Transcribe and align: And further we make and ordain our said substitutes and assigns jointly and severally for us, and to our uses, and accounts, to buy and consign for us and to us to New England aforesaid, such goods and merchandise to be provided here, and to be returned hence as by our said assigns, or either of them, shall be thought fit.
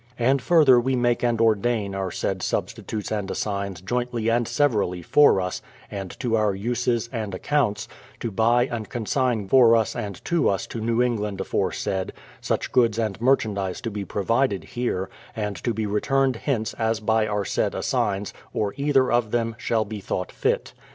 And 0.17 0.41
further 0.41 0.79
we 0.79 0.95
make 0.95 1.21
and 1.23 1.39
ordain 1.39 1.93
our 1.93 2.09
said 2.09 2.41
substitutes 2.41 3.11
and 3.11 3.29
assigns 3.29 3.81
jointly 3.81 4.29
and 4.31 4.47
severally 4.47 5.03
for 5.03 5.39
us, 5.39 5.61
and 5.91 6.19
to 6.19 6.35
our 6.35 6.55
uses, 6.55 7.07
and 7.13 7.35
accounts, 7.35 7.87
to 8.19 8.31
buy 8.31 8.65
and 8.65 8.89
consign 8.89 9.47
for 9.47 9.75
us 9.75 9.95
and 9.95 10.19
to 10.25 10.49
us 10.49 10.65
to 10.65 10.81
New 10.81 11.03
England 11.03 11.39
aforesaid, 11.39 12.13
such 12.41 12.71
goods 12.71 12.97
and 12.97 13.21
merchandise 13.21 13.79
to 13.81 13.91
be 13.91 14.03
provided 14.03 14.63
here, 14.63 15.07
and 15.35 15.55
to 15.63 15.71
be 15.71 15.85
returned 15.85 16.35
hence 16.37 16.73
as 16.79 16.99
by 16.99 17.27
our 17.27 17.45
said 17.45 17.75
assigns, 17.75 18.33
or 18.55 18.73
either 18.77 19.11
of 19.11 19.29
them, 19.29 19.53
shall 19.59 19.85
be 19.85 19.99
thought 19.99 20.31
fit. 20.31 20.73